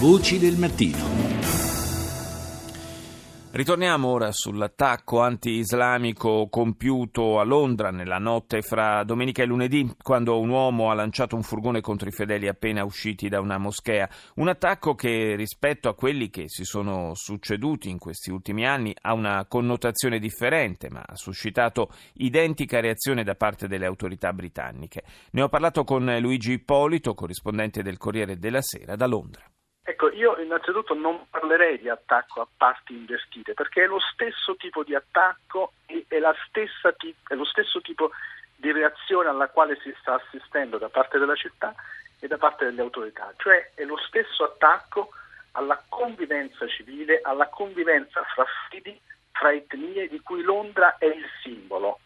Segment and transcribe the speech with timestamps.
[0.00, 0.96] Voci del mattino.
[3.50, 10.48] Ritorniamo ora sull'attacco anti-islamico compiuto a Londra nella notte fra domenica e lunedì, quando un
[10.48, 14.08] uomo ha lanciato un furgone contro i fedeli appena usciti da una moschea.
[14.36, 19.12] Un attacco che rispetto a quelli che si sono succeduti in questi ultimi anni ha
[19.12, 25.02] una connotazione differente, ma ha suscitato identica reazione da parte delle autorità britanniche.
[25.32, 29.42] Ne ho parlato con Luigi Ippolito, corrispondente del Corriere della Sera da Londra.
[29.90, 34.84] Ecco, io innanzitutto non parlerei di attacco a parti invertite, perché è lo stesso tipo
[34.84, 38.12] di attacco e è, t- è lo stesso tipo
[38.54, 41.74] di reazione alla quale si sta assistendo da parte della città
[42.20, 45.10] e da parte delle autorità, cioè è lo stesso attacco
[45.52, 48.96] alla convivenza civile, alla convivenza fra fidi,
[49.32, 51.98] fra etnie di cui Londra è il simbolo.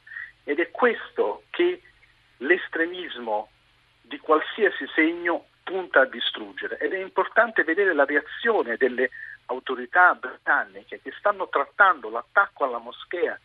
[0.44, 1.82] Ed è questo che
[2.38, 3.50] l'estremismo
[4.00, 9.10] di qualsiasi segno punta a distruggere ed è importante vedere la reazione delle
[9.46, 13.38] autorità britanniche che stanno trattando l'attacco alla moschea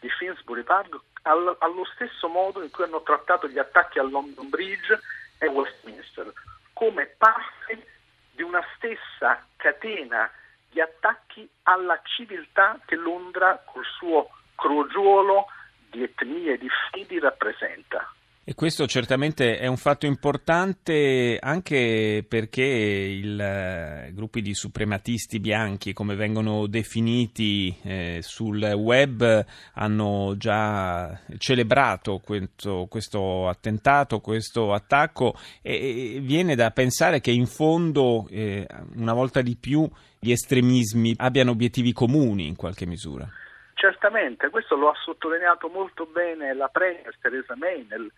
[0.00, 5.00] di Finsbury Park allo stesso modo in cui hanno trattato gli attacchi a London Bridge
[5.38, 6.32] e Westminster,
[6.72, 7.86] come parte
[8.32, 10.30] di una stessa catena
[10.70, 15.46] di attacchi alla civiltà che Londra col suo crogiuolo
[15.90, 18.12] di etnie e di fedi rappresenta.
[18.46, 25.94] E questo certamente è un fatto importante anche perché i eh, gruppi di suprematisti bianchi,
[25.94, 36.16] come vengono definiti eh, sul web, hanno già celebrato questo, questo attentato, questo attacco e,
[36.16, 41.52] e, viene da pensare che in fondo, eh, una volta di più, gli estremismi abbiano
[41.52, 43.26] obiettivi comuni in qualche misura.
[43.72, 48.12] Certamente, questo lo ha sottolineato molto bene la Premier Theresa May nel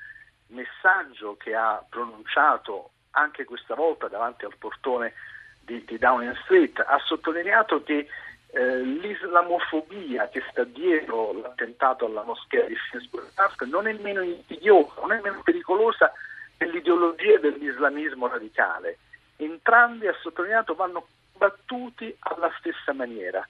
[0.49, 5.15] messaggio che ha pronunciato anche questa volta davanti al portone
[5.61, 6.79] di, di Downing Street.
[6.79, 8.07] Ha sottolineato che
[8.49, 15.01] eh, l'islamofobia che sta dietro l'attentato alla moschea di Finsbury Park non è meno insidiosa,
[15.01, 16.13] non è meno pericolosa
[16.57, 18.99] dell'ideologia dell'islamismo radicale.
[19.37, 23.47] Entrambi, ha sottolineato, vanno combattuti alla stessa maniera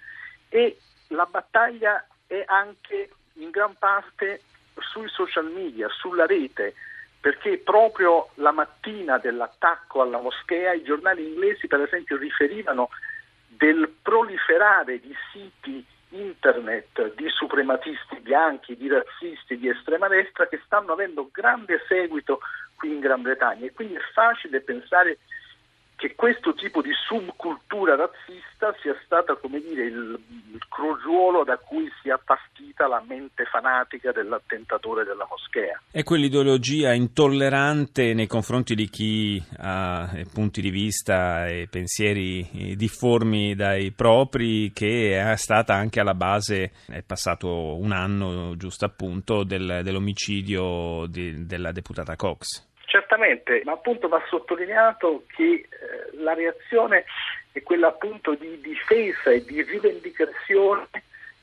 [0.49, 4.43] e la battaglia è anche in gran parte
[4.97, 6.75] sui social media, sulla rete,
[7.21, 12.89] perché proprio la mattina dell'attacco alla moschea i giornali inglesi per esempio riferivano
[13.49, 20.93] del proliferare di siti internet di suprematisti bianchi, di razzisti di estrema destra che stanno
[20.93, 22.41] avendo grande seguito
[22.77, 23.67] qui in Gran Bretagna.
[23.67, 25.19] E quindi è facile pensare
[25.97, 30.21] che questo tipo di subcultura razzista sia stata come dire, il,
[30.53, 35.81] il crogiuolo da cui sia partita la mente fanatica dell'attentatore della moschea.
[35.91, 42.77] È quell'ideologia intollerante nei confronti di chi ha eh, punti di vista e pensieri eh,
[42.77, 49.45] difformi dai propri che è stata anche alla base, è passato un anno giusto appunto,
[49.45, 52.75] del, dell'omicidio di, della deputata Cox.
[52.87, 55.69] Certamente, ma appunto va sottolineato che eh,
[56.19, 57.05] la reazione
[57.53, 60.89] è quella appunto di difesa e di rivendicazione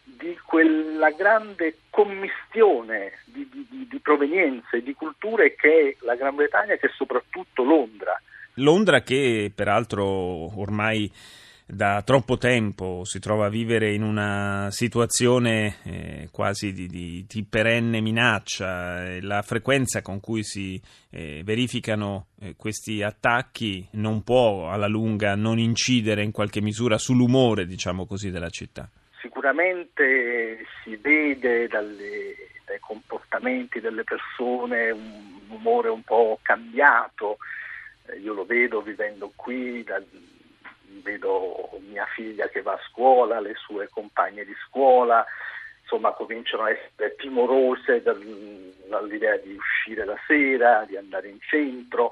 [0.03, 6.73] di quella grande commistione di, di, di provenienze, di culture che è la Gran Bretagna
[6.73, 8.19] e che è soprattutto Londra.
[8.57, 10.06] Londra che peraltro
[10.59, 11.12] ormai
[11.73, 17.44] da troppo tempo si trova a vivere in una situazione eh, quasi di, di, di,
[17.44, 19.19] perenne minaccia.
[19.22, 25.59] La frequenza con cui si eh, verificano eh, questi attacchi non può alla lunga non
[25.59, 28.89] incidere in qualche misura sull'umore, diciamo così, della città.
[29.22, 32.35] Sicuramente si vede dalle,
[32.66, 37.38] dai comportamenti delle persone un umore un po' cambiato.
[38.07, 39.83] Eh, io lo vedo vivendo qui.
[39.83, 40.01] Da,
[41.02, 45.26] vedo mia figlia che va a scuola, le sue compagne di scuola,
[45.81, 52.12] insomma cominciano a essere timorose dall'idea di uscire la sera, di andare in centro,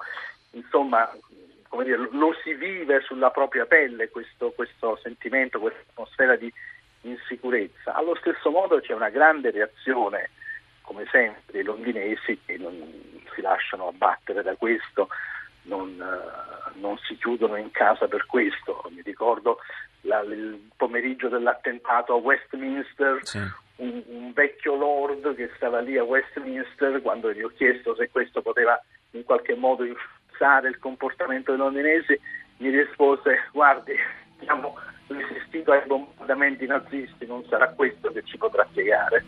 [0.52, 1.10] insomma
[1.84, 6.52] dire, lo si vive sulla propria pelle questo, questo sentimento, questa atmosfera di
[7.02, 7.94] insicurezza.
[7.94, 10.32] Allo stesso modo c'è una grande reazione,
[10.82, 12.76] come sempre, dei londinesi che non
[13.34, 15.10] si lasciano abbattere da questo,
[15.64, 18.84] non, uh, non, si chiudono in casa per questo.
[18.90, 19.60] Mi ricordo
[20.02, 23.38] la, il pomeriggio dell'attentato a Westminster, sì.
[23.78, 28.42] un, un, vecchio lord che stava lì a Westminster, quando gli ho chiesto se questo
[28.42, 28.82] poteva
[29.12, 32.20] in qualche modo influenzare il comportamento dei londinesi,
[32.58, 33.94] mi rispose guardi,
[34.40, 34.78] abbiamo
[35.08, 39.24] resistito ai bombardamenti nazisti, non sarà questo che ci potrà spiegare.